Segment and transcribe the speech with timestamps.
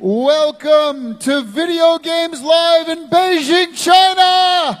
[0.00, 4.78] Welcome to Video Games Live in Beijing, China!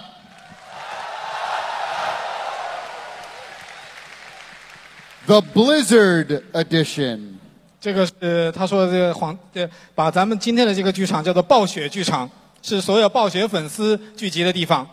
[5.26, 7.40] The Blizzard Edition.
[7.80, 12.30] 这个是他说的这个黄，呃，把咱们今天的这个剧场叫做暴雪剧场，
[12.62, 14.88] 是所有暴雪粉丝聚集的地方。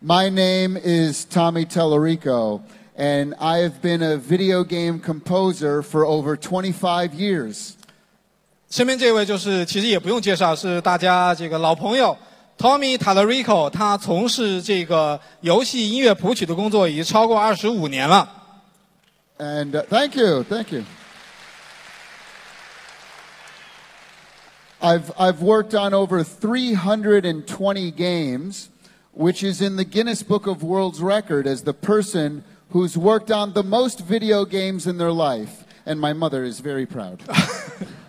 [0.00, 2.60] My name is Tommy Tallarico,
[2.96, 7.72] and I have been a video game composer for over 25 years.
[8.71, 12.17] 身边这位就是其实也不用介绍，是大家这个老朋友
[12.57, 18.29] Tommy Tallarico，他从事这个游戏音乐谱曲的工作已经超过二十五年了。
[19.37, 20.83] And uh, thank you, thank you.
[24.81, 28.69] I've, I've worked on over 320 games,
[29.13, 33.53] which is in the Guinness Book of World's Record as the person who's worked on
[33.53, 35.63] the most video games in their life.
[35.85, 37.21] And my mother is very proud.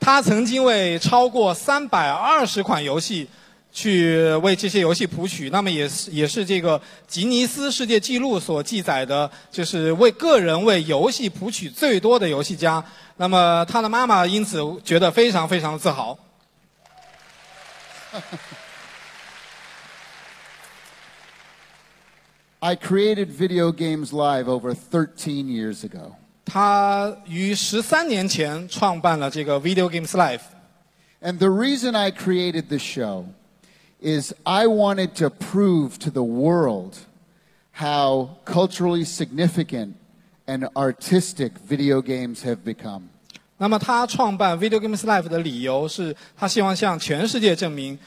[0.00, 3.28] 他曾经为超过三百二十款游戏
[3.70, 12.82] 去为这些游戏谱曲，那么也是也是这个吉尼斯世界纪录所记载的，就是为个人为游戏谱曲最多的游戏家。
[13.16, 16.18] 那么他的妈妈因此觉得非常非常的自豪。
[22.60, 26.16] I created Video Games Live over 13 years ago.
[26.48, 30.40] 他于十三年前创办了这个 Video Games Live。
[31.20, 33.26] And the reason I created the show
[34.00, 36.94] is I wanted to prove to the world
[37.72, 39.94] how culturally significant
[40.46, 43.02] and artistic video games have become.
[43.58, 47.98] 那么他创办 Video Games Live 的理由是他希望向全世界证明，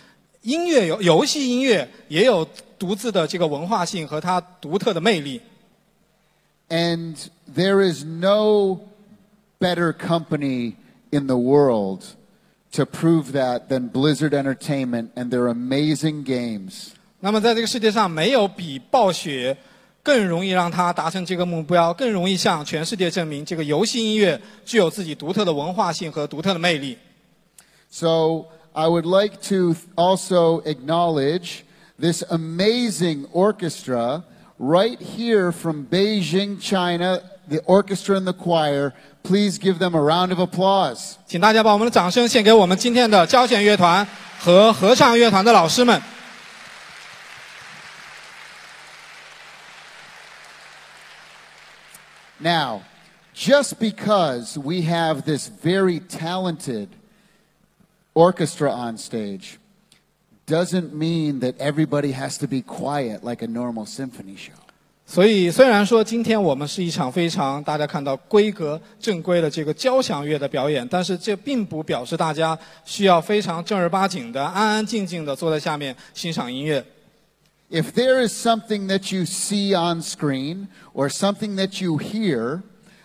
[0.41, 2.47] 音乐游游戏音乐也有
[2.79, 5.39] 独自的这个文化性和它独特的魅力。
[6.69, 7.15] And
[7.52, 8.80] there is no
[9.58, 10.76] better company
[11.10, 12.16] in the world
[12.72, 16.90] to prove that than Blizzard Entertainment and their amazing games.
[17.20, 19.56] 那么在这个世界上，没有比暴雪
[20.02, 26.98] 更容易让他达成这个目标，更容易向全世界证明，这个游戏音乐具有自己独特的文化性和独特的魅力。
[27.90, 31.62] So I would like to also acknowledge
[31.98, 34.22] this amazing orchestra
[34.58, 38.92] right here from Beijing, China, the orchestra and the choir.
[39.22, 41.16] Please give them a round of applause.
[41.26, 44.06] 请大家把我们的掌声献给我们今天的交响乐团
[44.38, 46.00] 和合唱乐团的老师们。
[52.38, 52.82] Now,
[53.34, 56.88] just because we have this very talented
[58.14, 59.58] orchestra on stage
[60.46, 64.59] doesn't mean that everybody has to be quiet like a normal symphony show.
[65.10, 76.84] 所以，虽然说今天我们是一场非常大家看到规格正规的这个交响乐的表演，但是这并不表示大家需要非常正儿八经的、安安静静的坐在下面欣赏音乐。
[77.70, 82.62] If there is something that you see on screen or something that you hear,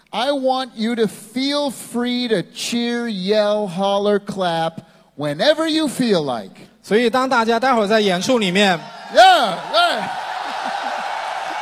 [0.10, 4.80] I want you to feel free to cheer, yell, holler, clap
[5.16, 6.56] whenever you feel like.
[6.82, 8.80] 所以，当大家待会儿在演出里面
[9.13, 10.10] Yeah, yeah.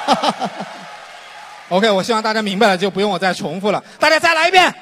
[1.70, 3.84] ，OK，我希望大家明白了，就不用我再重复了。
[4.00, 4.74] 大家再来一遍。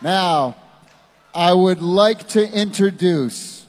[0.00, 0.54] Now,
[1.32, 3.62] I would like to introduce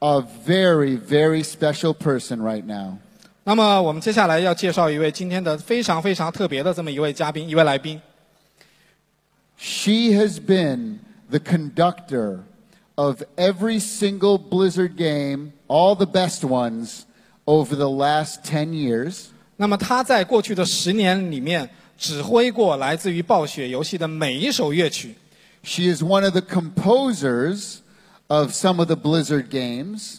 [0.00, 2.98] a very, very special person right now.
[3.44, 8.00] 那么，我们接下来要介绍一位今天的非常非常特别的这么一位嘉宾，一位来宾。
[9.56, 12.40] She has been the conductor
[12.94, 17.04] of every single Blizzard game, all the best ones,
[17.46, 19.28] over the last 10 years.
[19.56, 25.14] 那么他在过去的十年里面指挥过来自于暴雪游戏的每一首乐曲。
[25.62, 27.78] She is one of the composers
[28.28, 30.18] of some of the Blizzard games.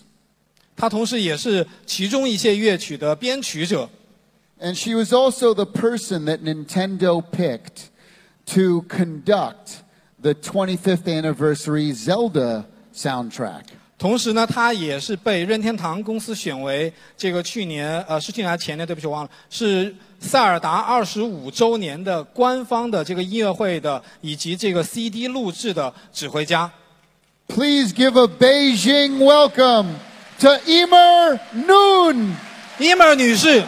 [0.76, 3.90] 他同时也是其中一些乐曲的编曲者。
[4.60, 7.90] And she was also the person that Nintendo picked
[8.48, 9.84] to conduct
[10.20, 13.64] the 25th anniversary Zelda soundtrack.
[13.97, 26.71] 同时呢，他也是被任天堂公司选为这个去年呃是去年还是前年，对不起我忘了，是塞尔达二十五周年的官方的这个音乐会的以及这个 CD 录制的指挥家。
[27.47, 29.87] Please give a Beijing welcome
[30.41, 33.63] to Emer Noon，Emer 女士，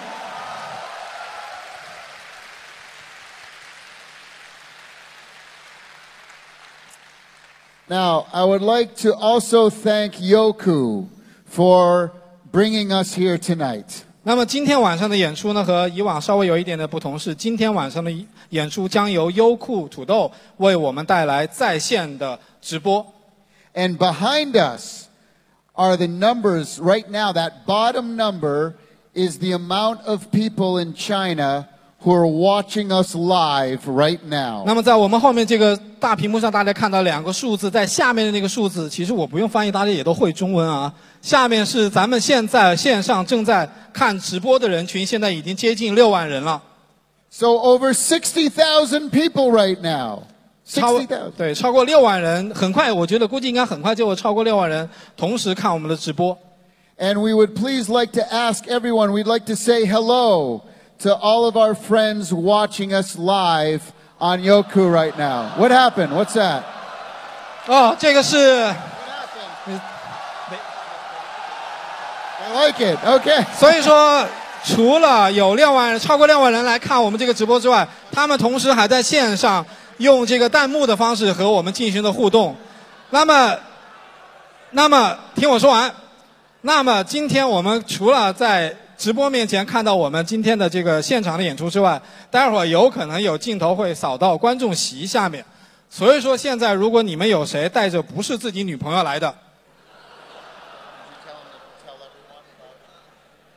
[7.88, 11.06] Now, I would like to also thank Youku
[11.44, 12.10] for
[12.50, 14.02] bringing us here tonight.
[14.24, 18.12] 那么今天晚上的演出呢，和以往稍微有一点的不同是，今天晚上的
[18.48, 23.06] 演出将由优酷土豆为我们带来在线的直播。
[23.72, 25.04] And behind us
[25.74, 27.32] are the numbers right now.
[27.32, 28.72] That bottom number
[29.14, 31.68] is the amount of people in China
[32.03, 34.63] who are watching us live right now.
[34.65, 40.91] 那么在我们后面这个大屏幕上，大家看到两个数字，在下面的那个数字，其实我不用翻译，大家也都会中文啊。
[41.21, 46.59] 下面是咱们现在线上正在看直播的人群，现在已经接近六万人了，
[47.29, 50.23] So over 60,000 people right now.
[50.65, 51.31] 超60,000.
[51.37, 56.37] 对超过六万人，很快我觉得估计应该很快就会超过六万人同时看我们的直播。
[56.97, 60.61] And we would please like to ask everyone, we'd like to say hello
[61.00, 65.52] To all of our friends watching us live on Yoku right now.
[65.56, 66.14] What happened?
[66.14, 66.62] What's that?
[67.66, 68.74] 哦，这个是
[72.44, 72.98] ，I like it.
[73.04, 73.44] Okay.
[73.58, 74.26] 所以说
[74.64, 79.64] 除了有六万人超过六万人来看我们这个直播之外，他们同时还在线上
[79.98, 82.56] 用这个弹幕的方式和我们进行的互动。
[83.10, 83.56] 那么，
[84.70, 85.92] 那么听我说完。
[86.62, 95.44] 那么今天我们除了在直播面前看到我们今天的这个现场的演出之外，待会儿有可能有镜头会扫到观众席下面。
[95.88, 99.34] 所以说现在如果你们有谁带着不是自己女朋友来的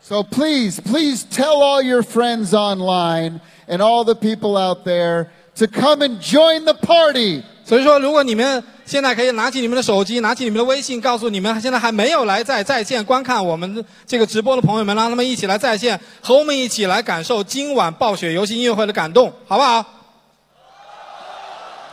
[0.02, 5.68] ，So please, please tell all your friends online and all the people out there to
[5.68, 7.44] come and join the party.
[7.69, 19.85] 所以说，如果你们现在可以拿起你们的手机，拿起你们的微信，告诉你们现在还没有来在在线观看我们这个直播的朋友们，让他们一起来在线，和我们一起来感受今晚暴雪游戏音乐会的感动，好不好？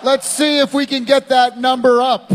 [0.03, 2.33] Let's see if we can get that number up.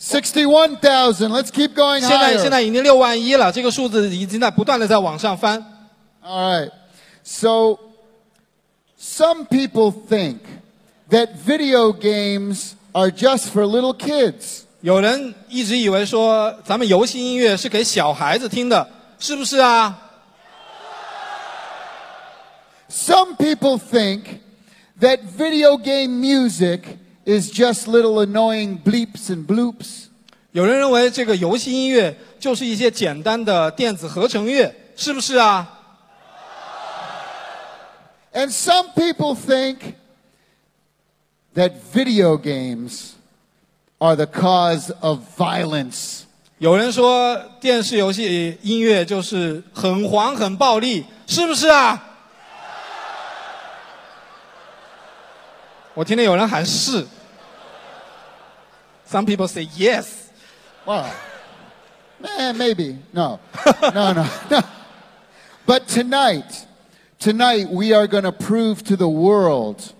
[0.00, 1.28] 61,000.
[1.28, 2.40] Let's keep going 现在 higher.
[2.40, 5.64] 现在已经六万一了，这个数字已经在不断的在往上翻。
[6.24, 6.70] All right.
[7.22, 7.78] So
[8.98, 10.38] some people think
[11.10, 14.62] that video games are just for little kids.
[14.80, 19.98] 有人一直以为说咱们游戏音乐是给小孩子听的，是不是啊？
[22.90, 24.40] Some people think
[25.00, 30.06] that video game music is just little annoying bleeps and bloops.
[30.50, 35.78] 有人认为这个游戏音乐就是一些简单的电子合成乐，是不是啊？
[38.34, 39.94] And some people think
[41.56, 43.14] that video games
[43.98, 46.24] are the cause of violence.
[46.58, 52.02] 有人说电视游戏音乐就是很黄很暴力，是不是啊？
[55.94, 57.06] 我听见有人喊是。
[59.10, 60.06] Some people say yes。
[60.86, 61.04] Well,
[62.22, 62.96] eh, maybe.
[63.12, 63.40] No.
[63.82, 64.62] No, no, no.
[65.66, 66.66] But tonight,
[67.18, 69.92] tonight we are going to prove to the world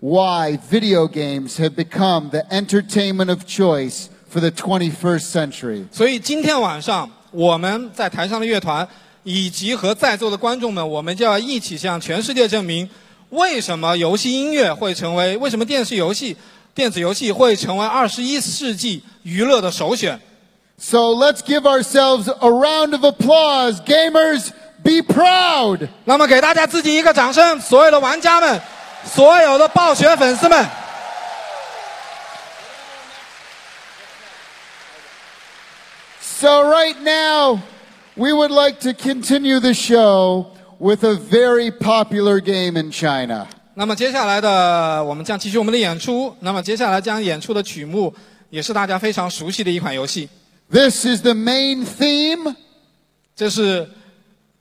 [0.00, 5.84] why video games have become the entertainment of choice for the 21st century.
[5.92, 8.86] 所以今天晚上我们在台上的乐团
[9.22, 12.88] 以及和在座的观众们，我们就要一起向全世界证明，
[13.28, 16.36] 为什么游戏音乐会成为，为什么电视游戏、
[16.74, 20.18] 电子游戏会成为二十一世纪娱乐的首选。
[20.78, 23.80] So let's give ourselves a round of applause.
[23.84, 24.48] Gamers,
[24.82, 25.86] be proud.
[26.06, 28.58] 那么给大家自己一个掌声，所有的玩家们，
[29.04, 30.68] 所有的暴雪粉丝们。
[36.20, 37.60] So right now,
[38.14, 40.46] we would like to continue the show
[40.78, 43.46] with a very popular game in China.
[43.74, 46.34] 那么接下来的，我们将继续我们的演出。
[46.40, 48.14] 那么接下来将演出的曲目
[48.50, 50.28] 也是大家非常熟悉的一款游戏，
[50.70, 52.54] This is the main theme
[53.34, 53.88] 这是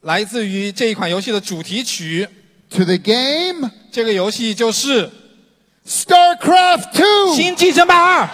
[0.02, 2.28] 来自于这一款游戏的主题曲。
[2.70, 5.07] to the game 这个游戏就是
[5.87, 8.25] 《StarCraft Two 星际争霸二》。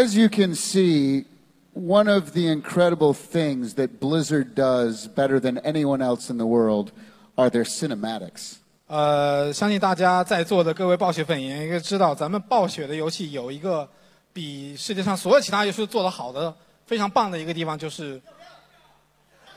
[0.00, 1.24] As you can see,
[1.72, 6.90] one of the incredible things that Blizzard does better than anyone else in the world
[7.36, 8.56] are their cinematics.
[8.88, 13.88] 呃，相信大家在座的各位暴雪粉也应该知道，咱们暴雪的游戏有一个
[14.32, 16.54] 比世界上所有其他游戏做得好的、
[16.86, 18.20] 非常棒的一个地方，就是。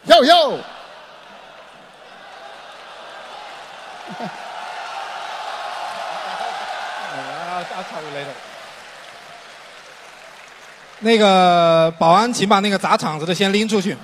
[0.08, 0.60] Yo, yo!
[11.00, 13.96] 那个保安，请把那个砸场子的先拎出去。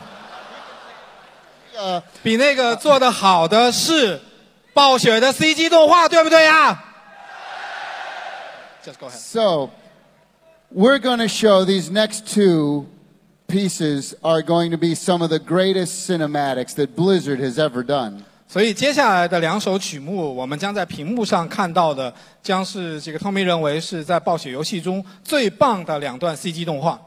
[1.77, 4.21] 呃，比那个做的好的是
[4.75, 6.79] 暴雪的 CG 动画，对不对呀
[8.85, 9.19] ？Just go ahead.
[9.19, 9.71] So,
[10.75, 12.87] we're going to show these next two
[13.49, 18.25] pieces are going to be some of the greatest cinematics that Blizzard has ever done.
[18.50, 22.14] 所以接下来的两首曲目，我们将在屏幕上看到的，
[22.44, 27.00] 将是这个 Tommy 认为是在暴雪游戏中最棒的两段 CG 动画。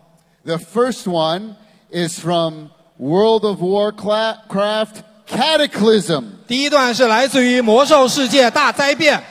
[0.44, 1.54] The first one
[1.90, 4.96] is from World of Warcraft
[5.28, 6.24] Cataclysm.
[6.46, 9.22] 第一段是来自于《魔兽世界大灾变》，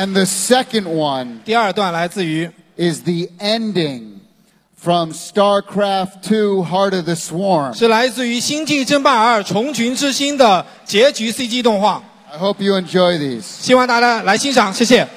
[0.00, 4.20] And the second one 第二段来自于 is the ending
[4.85, 7.75] from StarCraft II Heart of the Swarm.
[7.75, 12.03] 是来自于《星际争霸二：虫群之心》的结局 CG 动画。
[12.31, 13.41] I hope you enjoy these.
[13.41, 15.03] 希望大家来欣赏，谢谢。《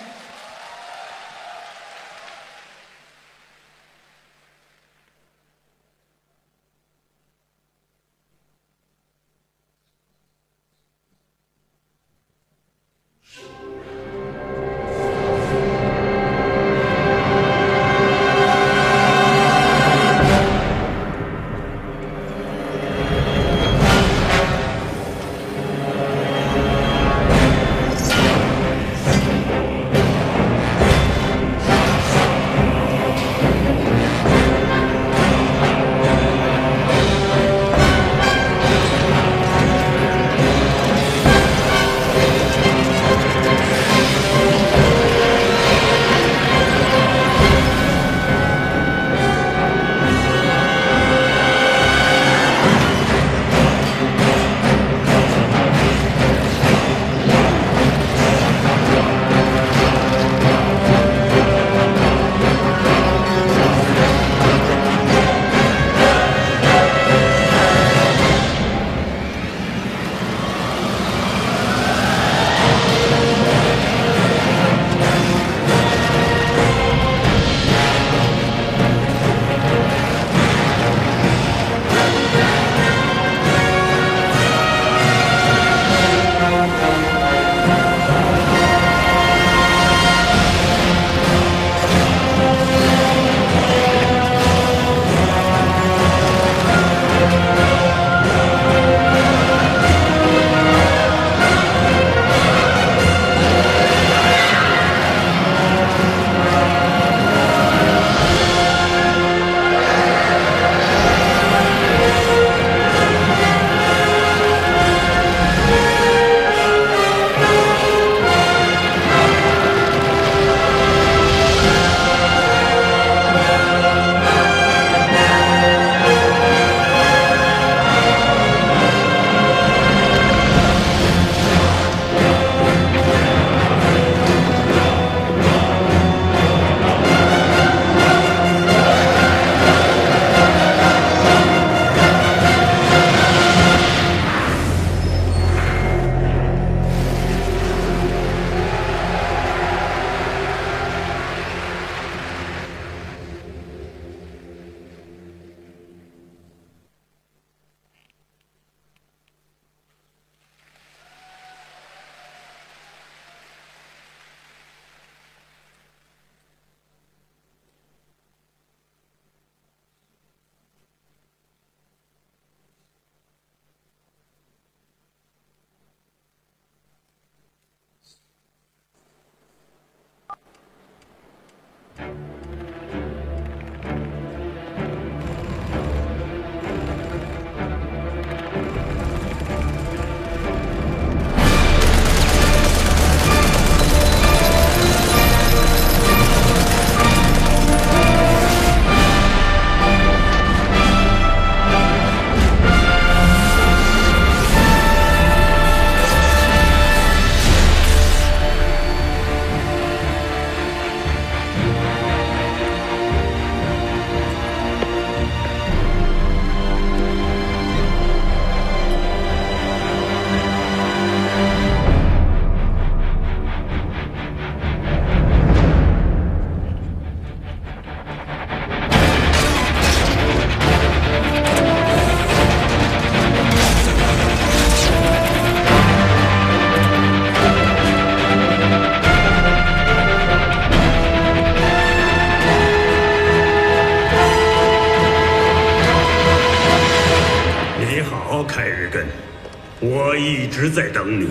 [250.58, 251.28] 直在等你。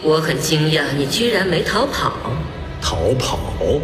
[0.00, 2.12] 我很惊讶，你居然没逃跑。
[2.80, 3.80] 逃跑？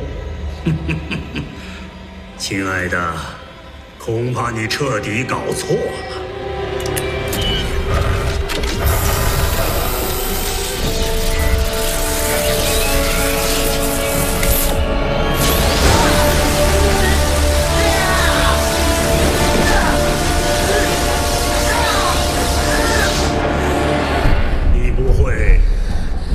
[2.39, 3.13] 亲爱的，
[3.99, 6.14] 恐怕你彻底搞错了。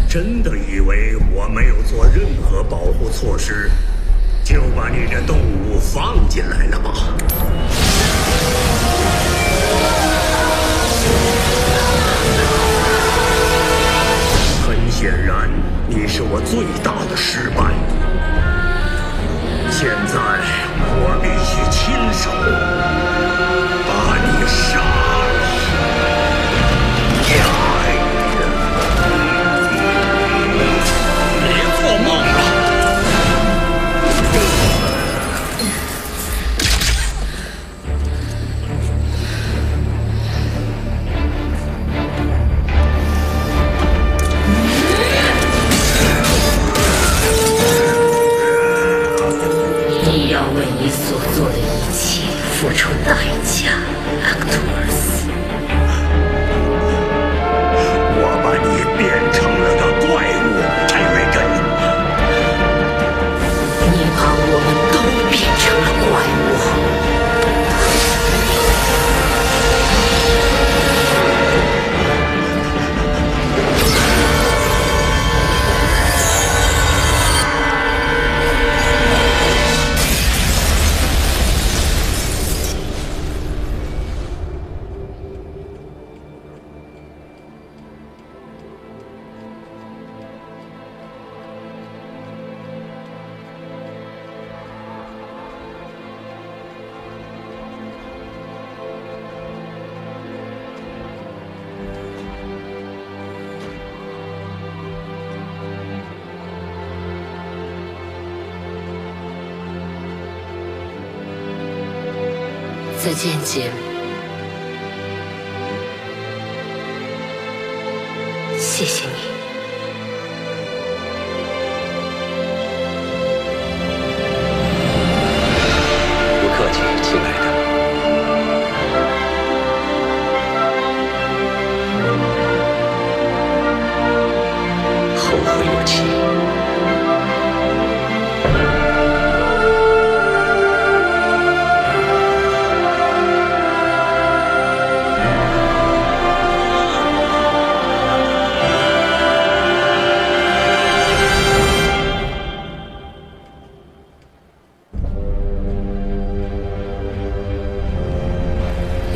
[0.09, 3.69] 真的以为我没有做任何保护措施，
[4.43, 6.91] 就把你这动物放进来了吧？
[14.65, 15.47] 很显然，
[15.87, 17.71] 你是我最大的失败。
[19.69, 20.17] 现在
[20.97, 22.31] 我必须亲手
[23.87, 24.81] 把你杀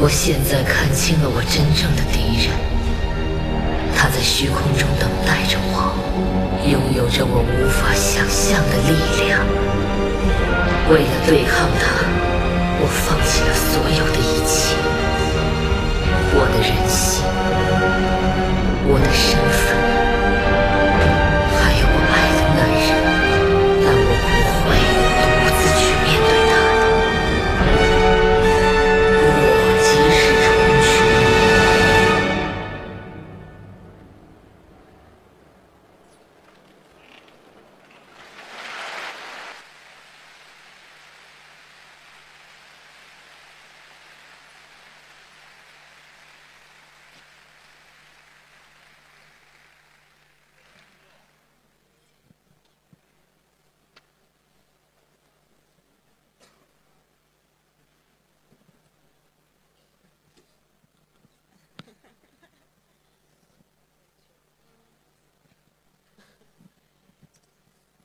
[0.03, 2.51] 我现在看清了我真正的敌人，
[3.95, 5.95] 他在虚空中等待着我，
[6.67, 9.39] 拥有着我无法想象的力量。
[10.91, 12.03] 为了对抗他，
[12.81, 14.75] 我放弃了所有的一切，
[16.35, 17.23] 我的人性，
[18.83, 19.71] 我的身份，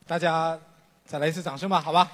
[0.09, 0.59] 大家
[1.05, 2.11] 再来一次掌声吧，好吧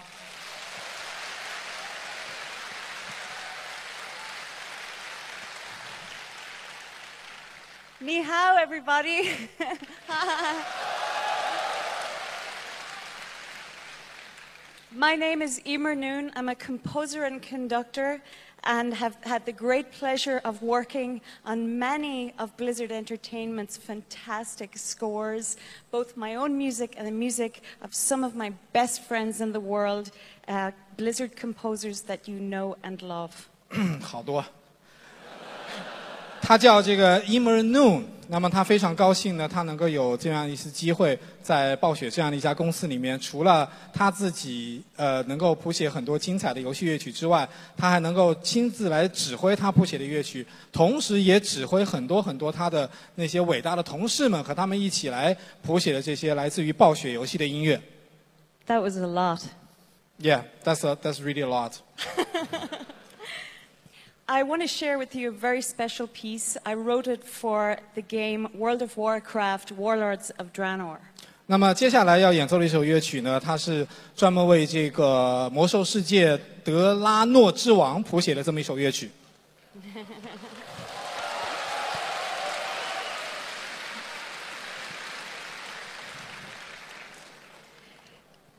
[8.01, 9.31] ？Ni hao, everybody.
[14.91, 16.33] My name is Eimear Noone.
[16.35, 18.21] I'm a composer and conductor
[18.65, 25.57] and have had the great pleasure of working on many of Blizzard Entertainment's fantastic scores,
[25.91, 29.61] both my own music and the music of some of my best friends in the
[29.61, 30.11] world,
[30.49, 33.49] uh, Blizzard composers that you know and love.
[34.01, 34.45] 好多，
[36.41, 57.81] 他叫这个 Noone，那么他非常高兴呢，他能够有这样一次机会，在暴雪这样的一家公司里面，除了他自己呃能够谱写很多精彩的游戏乐曲之外，他还能够亲自来指挥他谱写的乐曲，同时也指挥很多很多他的那些伟大的同事们和他们一起来谱写的这些来自于暴雪游戏的音乐。
[58.67, 59.41] That was a lot.
[60.19, 61.73] Yeah, that's a, that's really a lot.
[64.26, 66.56] I want to share with you a very special piece.
[66.64, 70.98] I wrote it for the game World of Warcraft Warlords of Draenor.
[71.48, 79.10] 那么接下来要演奏的一首乐曲呢，它是专门为这个《魔兽世界：德拉诺之王》谱写的这么一首乐曲。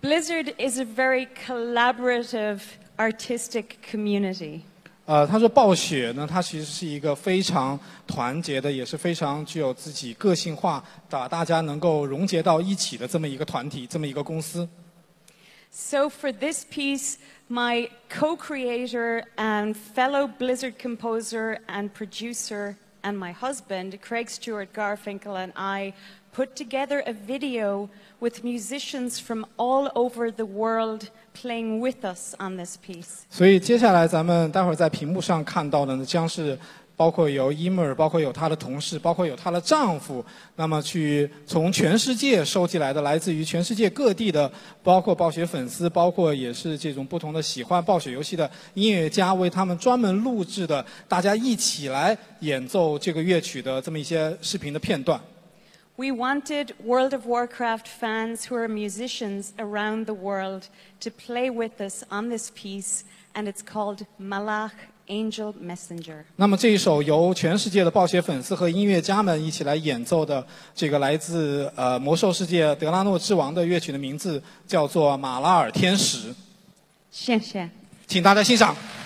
[0.02, 2.62] Blizzard is a very collaborative
[2.98, 4.62] artistic community.
[5.06, 14.68] 呃，他说暴雪呢，它其实是一个非常团结的，也是非常具有自己个性化，把大家能够溶结到一起的这么一个团体，这么一个公司。
[15.72, 17.16] So, for this piece,
[17.48, 25.36] my co creator and fellow Blizzard composer and producer, and my husband, Craig Stewart Garfinkel,
[25.36, 25.94] and I
[26.32, 27.88] put together a video
[28.20, 33.23] with musicians from all over the world playing with us on this piece.
[33.29, 36.57] 所以接下来咱们待会儿在屏幕上看到的呢，将是
[36.97, 40.23] 包括有伊默尔，包括有她的同事，包括有她的丈夫，
[40.55, 44.49] 那么去从全世界收集来的，来自于全世界各地的，
[44.81, 55.19] 包括暴雪粉丝，包括也是这种不同的喜欢暴雪游戏的音乐家，为他们专门录制的，大家一起来演奏这个乐曲的这么一些视频的片段。
[55.97, 60.67] We wanted World of Warcraft fans who are musicians around the world
[60.99, 64.73] to play with us on this piece, and it's called Malach
[65.07, 66.25] Angel Messenger.
[66.35, 76.29] 那么这一首由全世界的暴雪粉丝和音乐家们一起来演奏的这个来自呃魔兽世界德拉诺之王的乐曲的名字叫做《马拉尔天使》，
[77.09, 77.69] 谢谢。
[78.05, 78.75] 请大家欣赏。「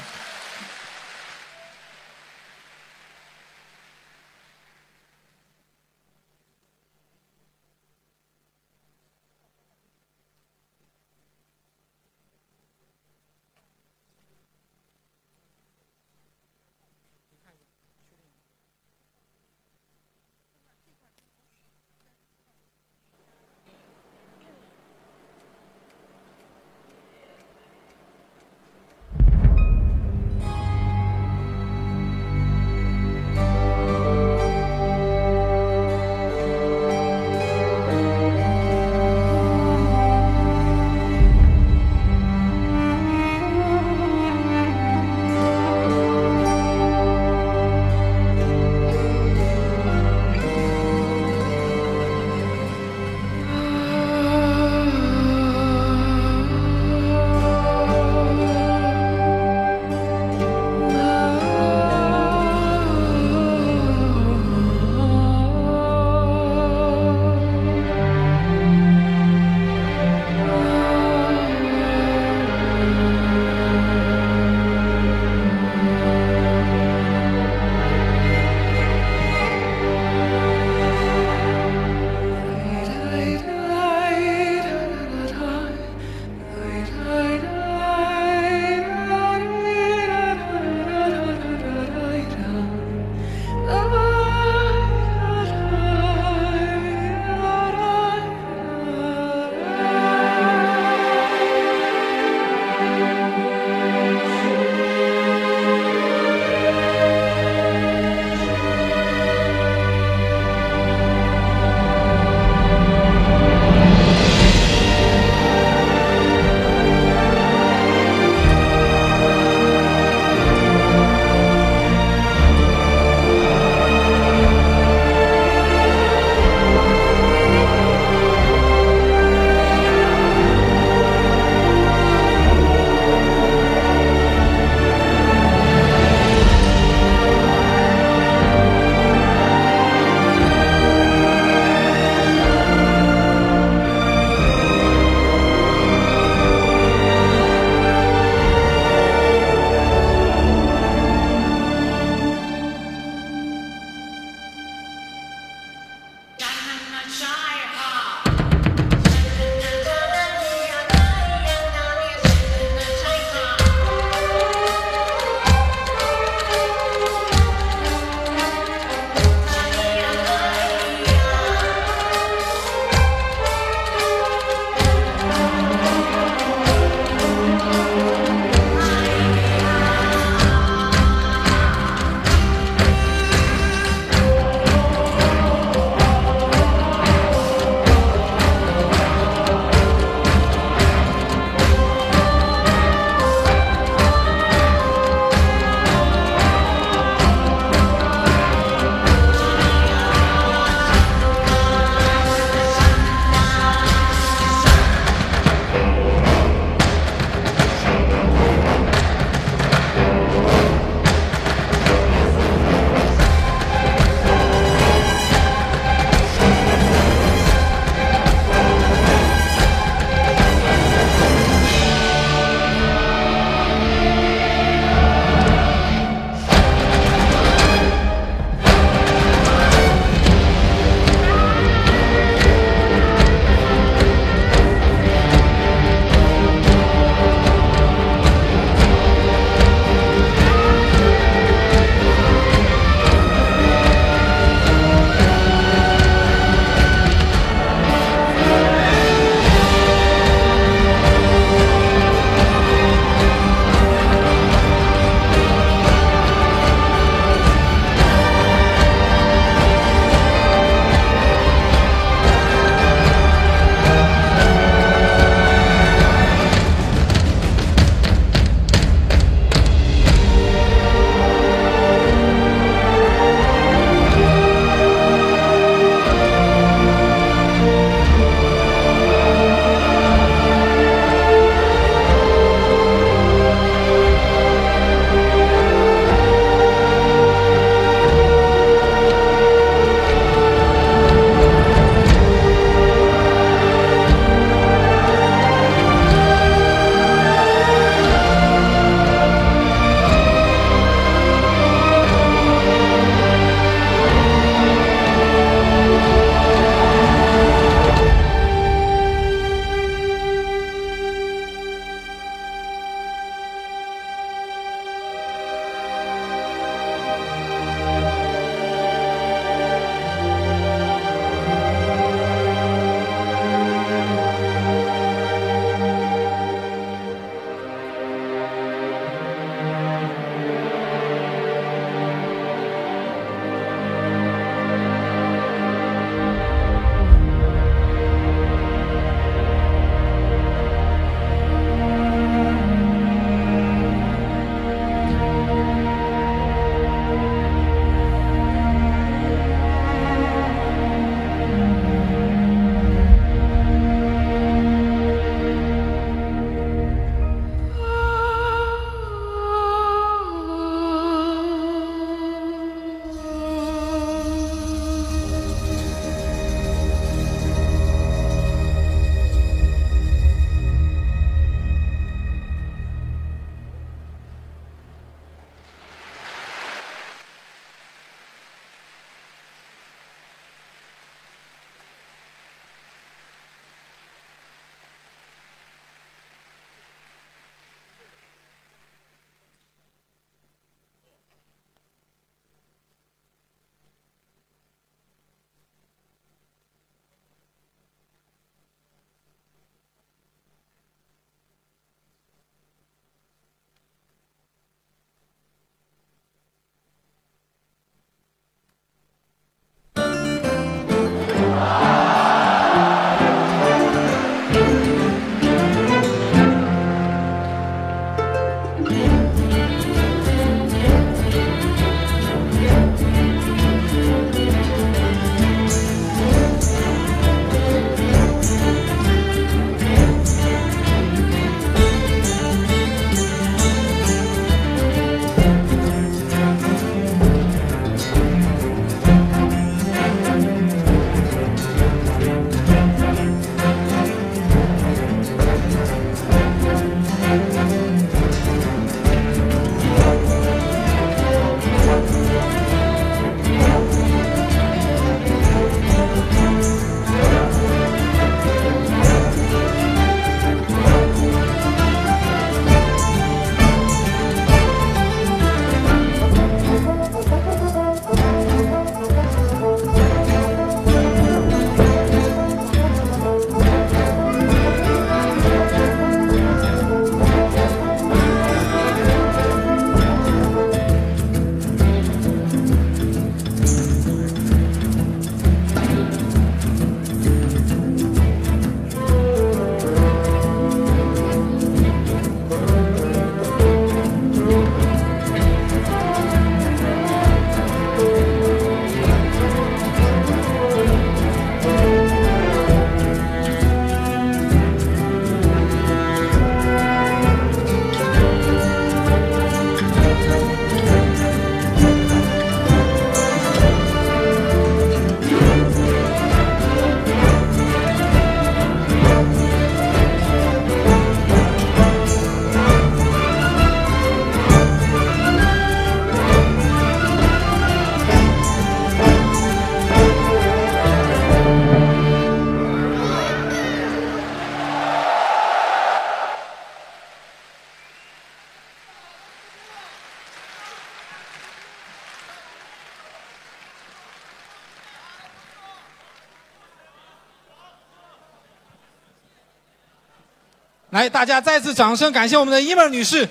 [550.92, 553.30] 来，大家再次掌声感谢我们的伊门女士。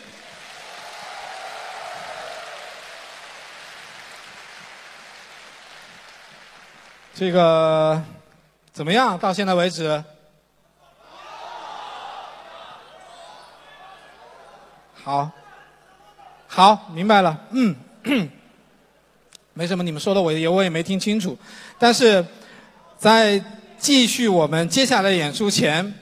[7.12, 8.00] 这个
[8.72, 9.18] 怎么样？
[9.18, 10.04] 到现在为止，
[15.02, 15.28] 好，
[16.46, 17.36] 好，明白了。
[17.50, 17.74] 嗯，
[19.52, 21.36] 没什么，你们说的我也我也没听清楚。
[21.76, 22.24] 但是
[22.96, 23.42] 在
[23.78, 25.92] 继续我们接下来演出前，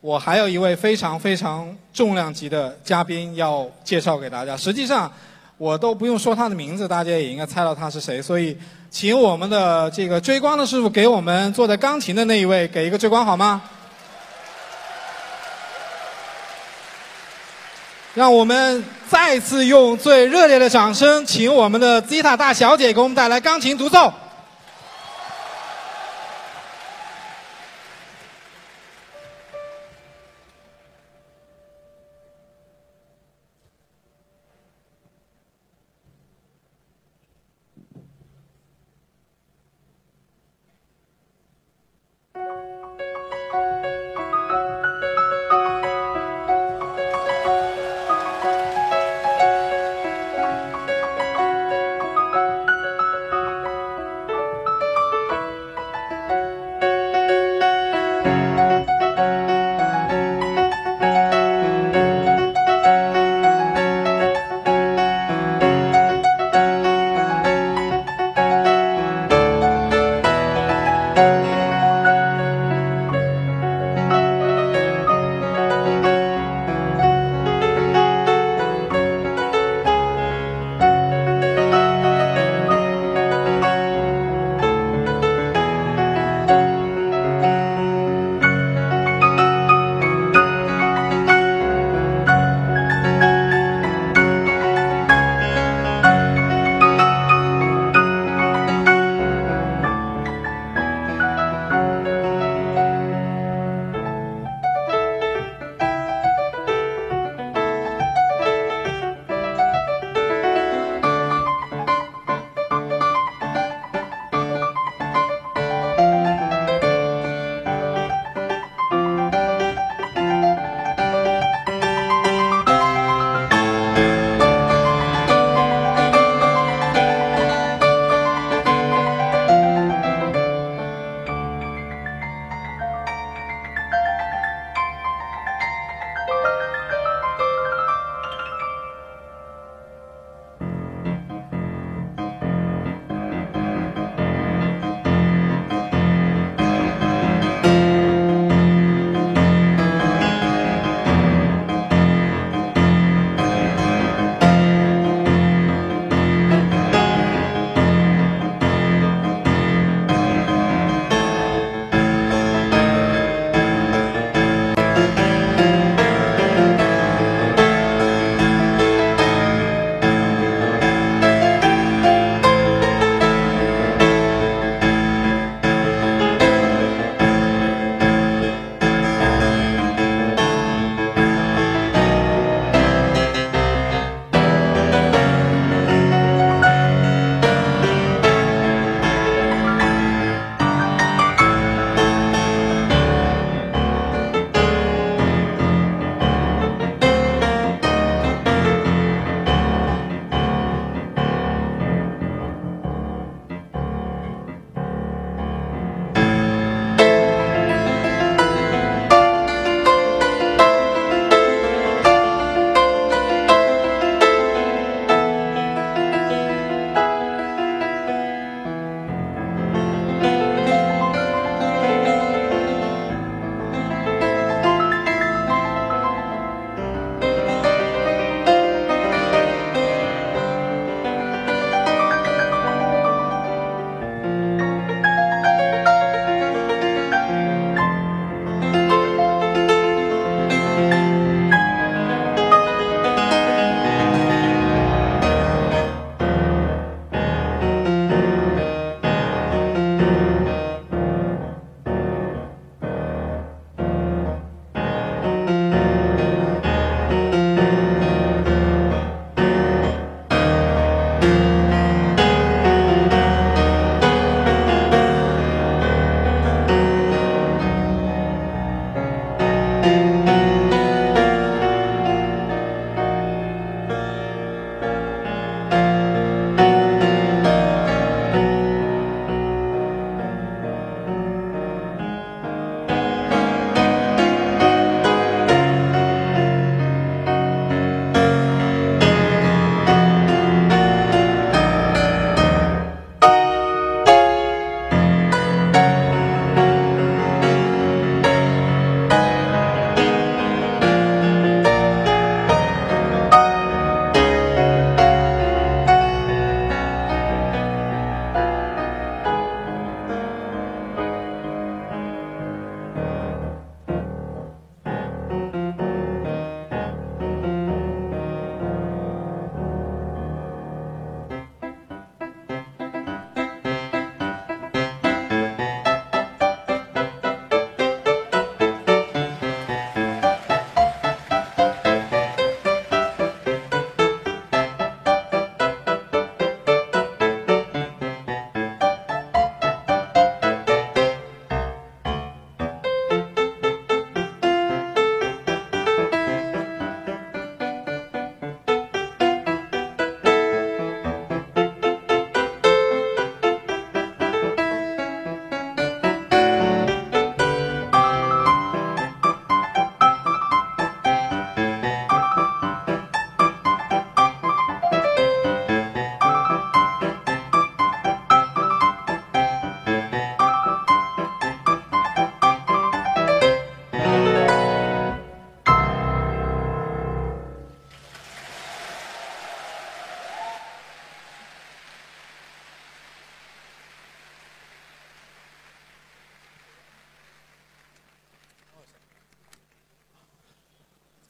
[0.00, 4.56] 我还有一位非常非常重量级的嘉宾要介绍给大家。
[4.56, 5.10] 实际上，
[5.56, 8.22] 我都不用说他的名字，大家也应该猜到他是谁。
[8.22, 8.56] 所以，
[8.90, 13.62] 请我们的这个追光的师傅给我们坐在钢琴的那一位给一个追光好吗？
[18.14, 24.12] 让我们再次用最热烈的掌声，请我们的 Zita 大小姐给我们带来钢琴独奏。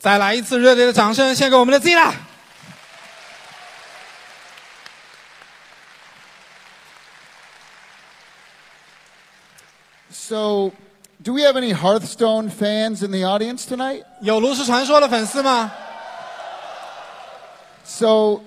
[0.06, 2.14] 再来一次热烈的掌声，献给我们的 Zila。
[10.12, 10.72] So,
[11.22, 14.04] do we have any Hearthstone fans in the audience tonight?
[14.22, 15.72] 有炉石传说的粉丝吗？
[17.84, 18.42] So,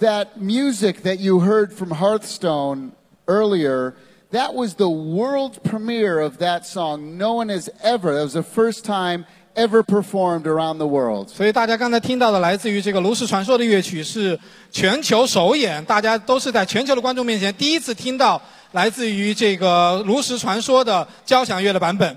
[0.00, 2.92] that music that you heard from Hearthstone
[3.26, 3.94] earlier,
[4.32, 7.16] that was the world premiere of that song.
[7.16, 9.24] No one has ever, that was the first time
[9.56, 11.28] ever performed around the world.
[11.28, 14.38] 所以大家刚才听到的来自于这个炉石传说的乐曲是
[14.70, 18.40] 全球首演，大家都是在全球的观众面前第一次听到
[18.72, 22.16] 来自于这个炉石传说的交响乐的版本。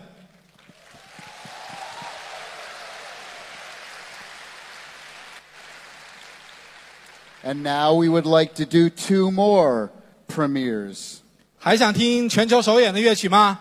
[7.43, 9.89] And now we would like to do two more
[10.27, 11.17] premieres.
[11.59, 13.59] 还想听全球首演的乐曲吗？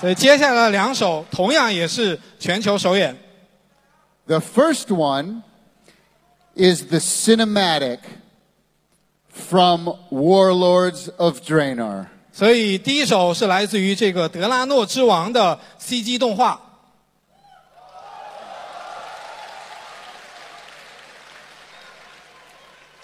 [0.00, 3.16] 所以接下来的两首同样也是全球首演。
[4.26, 5.42] The first one
[6.54, 7.98] is the cinematic
[9.30, 12.06] from Warlords of Draenor.
[12.32, 16.60] 所以第一首是来自于这个德拉诺之王的 CG 动画，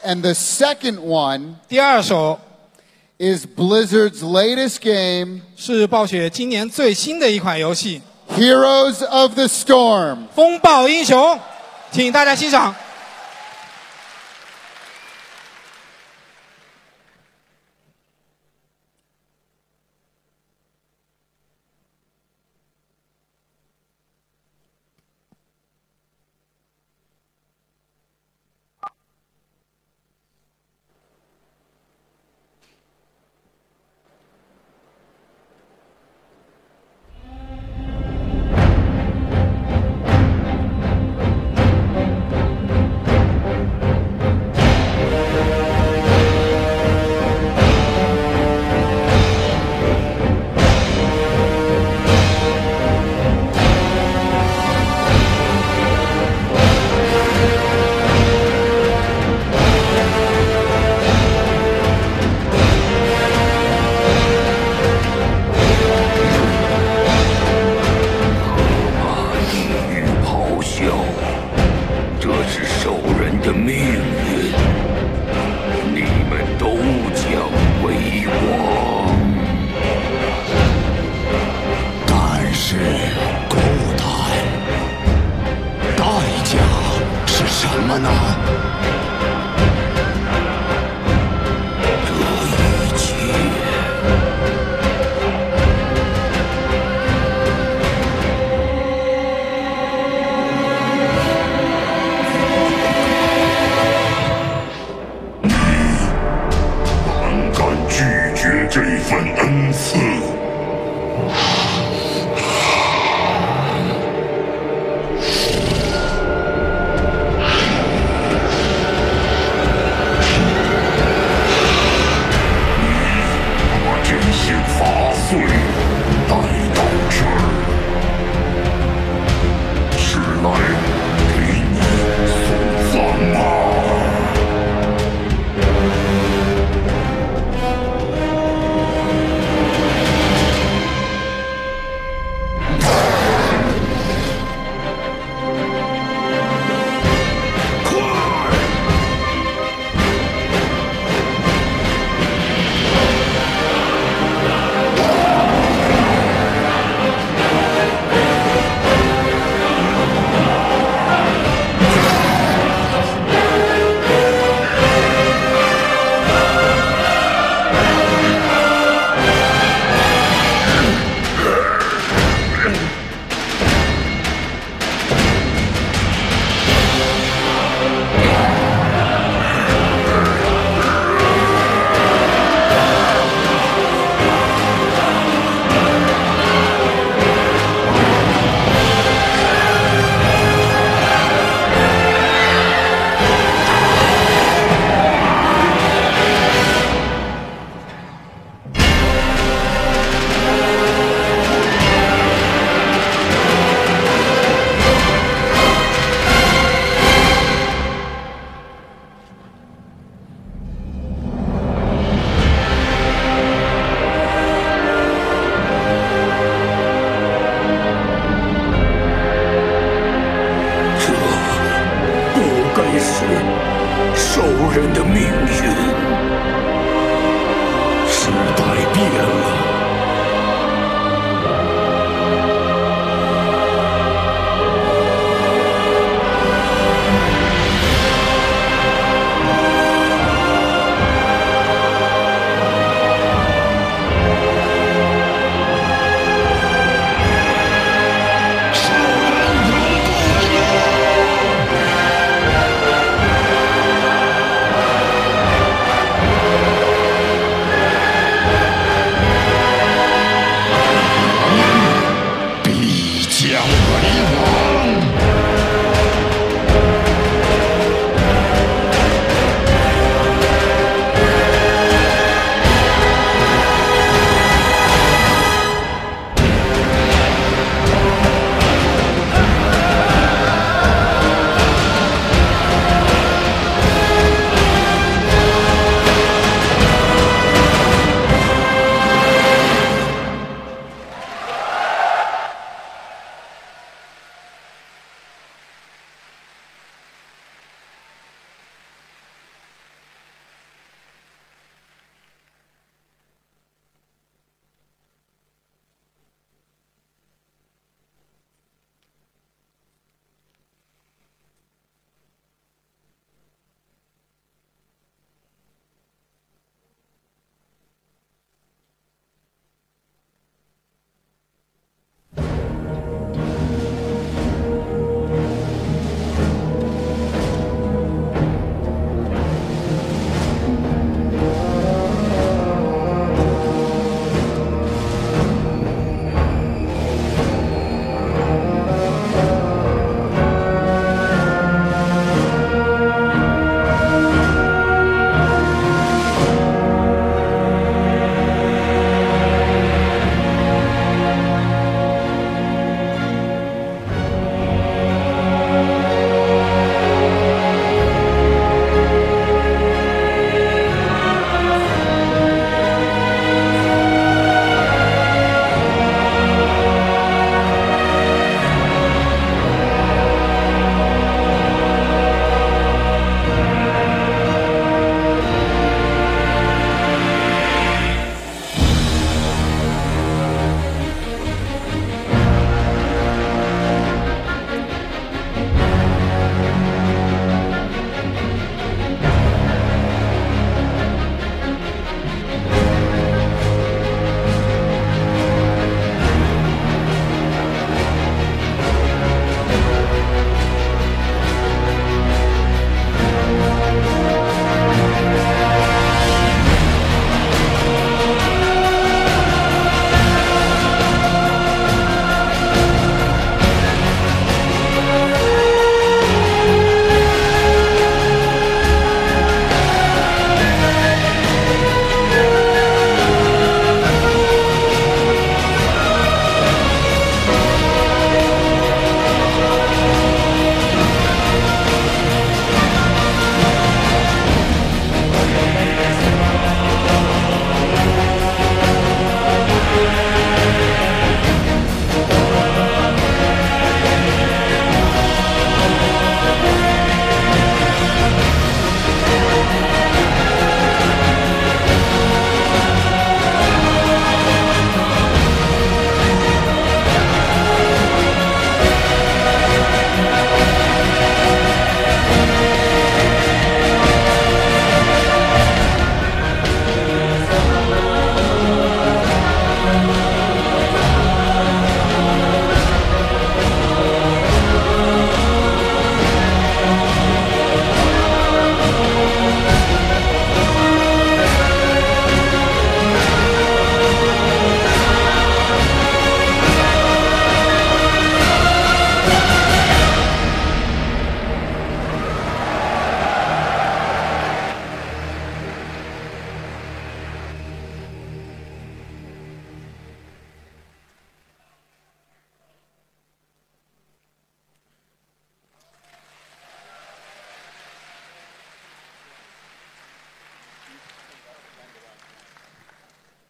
[0.03, 2.41] And the second one 第二首
[3.18, 8.02] is Blizzard's latest game, 是暴雪今年最新的一款游戏
[8.38, 11.18] Heroes of the Storm.《风暴英雄》，
[11.92, 12.76] 请大家欣赏。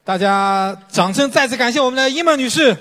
[0.06, 2.78] 大家掌声再次感谢我们的伊梦女士。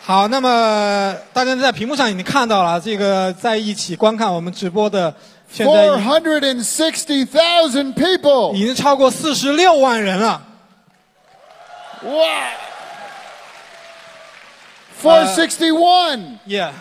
[0.00, 5.14] 好，那么大家在屏幕上已经看到了，这个在一起观看我们直播的，
[5.50, 8.54] 现在已460,000 people.
[8.54, 10.42] 已经超过四十六万人了。
[12.02, 12.24] Wow.
[15.02, 16.38] 461.
[16.46, 16.72] Yeah,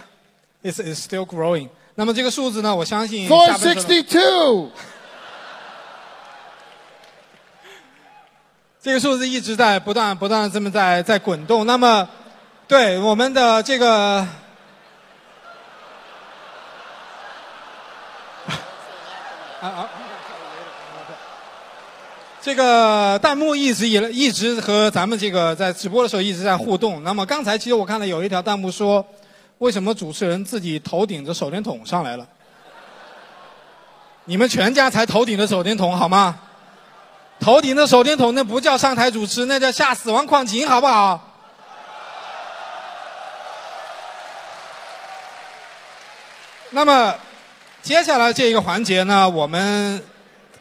[0.64, 1.68] it's it's still growing.
[1.96, 4.70] 那么这个数字呢，我相信下半时候 462.
[8.82, 11.66] 这个数字一直在不断不断的这么在在滚动。
[11.66, 12.10] 那么，
[12.68, 14.18] 对我们的这个。
[19.62, 19.90] 啊啊！
[22.42, 27.02] 这个弹幕一直以来一直和咱们这个在直播的时候一直在互动。
[27.04, 29.06] 那么刚才其实我看到有一条弹幕说，
[29.64, 32.28] 为什么主持人自己头顶着手电筒上来了？
[34.26, 36.38] 你们全家才头顶着手电筒好吗？
[37.40, 41.30] 头顶着手电筒那不叫上台主持，那叫下死亡矿井，好不好？
[46.72, 47.16] 那么
[47.82, 50.04] 接下来这一个环节呢，我们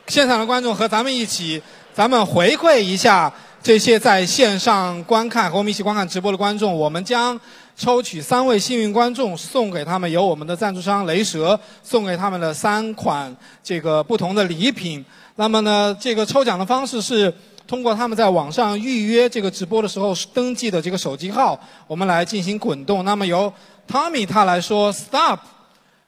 [0.06, 1.60] 现场的观众和咱们一起，
[1.92, 7.40] 咱们回馈一下这些在线上观看和我们一起观看直播的观众，我们将
[7.76, 15.04] 抽取三位幸运观众，送给他们由我们的赞助商雷蛇送给他们的三款这个不同的礼品。
[15.36, 17.32] 那么呢，这个抽奖的方式是
[17.66, 23.04] 通过他们在网上预约这个直播的时候登记的这个手机号，我们来进行滚动。
[23.04, 23.52] 那么由
[23.90, 25.40] Tommy 他来说 Stop，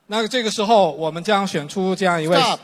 [0.08, 2.60] 那这个时候我们将选出这样一位 Stop.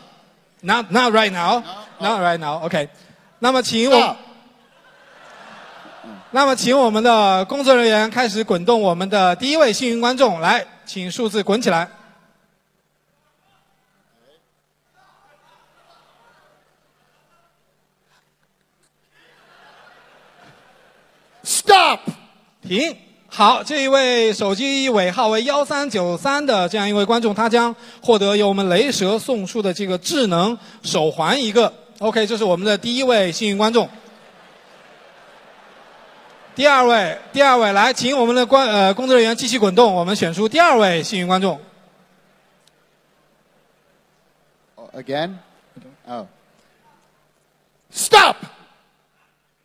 [0.63, 1.63] Not not right now,
[1.99, 2.63] not right now.
[2.63, 2.91] OK，
[3.39, 4.17] 那么请我.
[6.33, 11.89] 那么请我们的工作人员开始滚动我们的第一位幸运观众，来，请数字滚起来。
[21.43, 21.99] Stop.
[22.63, 22.97] 停。
[23.27, 31.73] 好，这一位手机尾号为幺三九三的这样一位观众，他将获得由我们雷蛇送出的这个智能手环一个。
[31.99, 33.89] OK，这是我们的第一位幸运观众。
[36.61, 41.59] 第二位，第二位，来，请我们的观呃工作人员继续滚动，我们选出第二位幸运观众。
[44.93, 45.37] Again?
[46.07, 46.27] Oh.
[47.91, 48.37] Stop.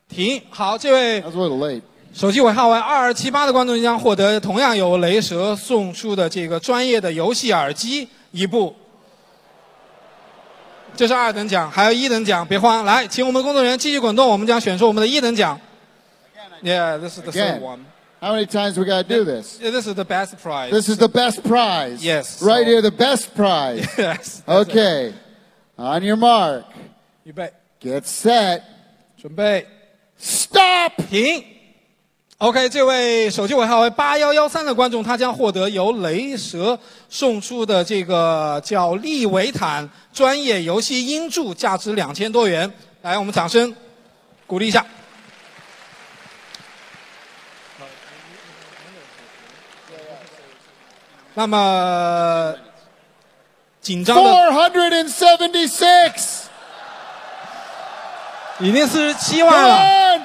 [0.07, 0.41] 停。
[0.49, 1.81] 好，这位 That was a little late.
[2.13, 8.73] 手机尾号为二二七八的观众将获得同样由雷蛇送出的这个专业的游戏耳机一部。
[10.95, 15.59] 这是二等奖，还有一等奖，别慌，来，请我们工作人员继续滚动，我们将选出我们的一等奖。
[16.64, 17.60] Yeah, this is the third Again.
[17.62, 17.86] one.
[18.20, 19.58] How many times we got to do this?
[19.62, 20.70] Yeah, this is the best prize.
[20.70, 22.04] This is the best prize.
[22.04, 22.42] Yes.
[22.42, 23.86] Right So- here, the best prize.
[23.96, 24.42] yes.
[24.46, 25.14] Okay.
[25.78, 26.64] On your mark.
[27.24, 27.50] 预备，
[27.80, 28.62] Get set.
[29.16, 29.66] 准备，
[30.18, 30.92] Stop.
[31.08, 31.42] 停。
[32.36, 42.70] OK，这位手机尾号为八幺幺三的观众，他将获得由雷蛇送出的这个叫利维坦专业游戏音柱，价值两千多元。
[43.02, 43.74] 来，我们掌声
[44.46, 44.84] 鼓励一下。
[51.35, 52.53] 那么
[53.81, 56.45] 紧张的 Four hundred and seventy six，
[58.59, 59.75] 已经四十七万了。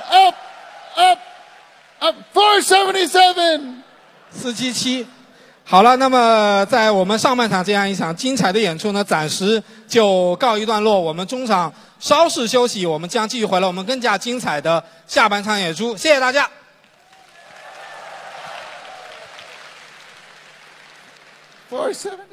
[0.09, 0.35] Up.
[0.97, 1.19] Up.
[1.99, 2.17] Up.
[2.33, 3.83] 477.
[4.31, 5.07] 四七七。
[5.65, 10.99] 好了，那么在我们上半场这样一场精彩的演出呢，暂时就告一段落。
[10.99, 15.97] 我们中场稍事休息，我们将继续回来，我们更加精彩的下半场演出。
[15.97, 16.49] 谢谢大家。
[21.71, 22.30] 477.